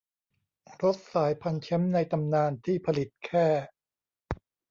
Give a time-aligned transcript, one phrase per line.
[0.81, 3.47] รถสายพันธุ์แชมป์ในตำนานที่ผลิตแค่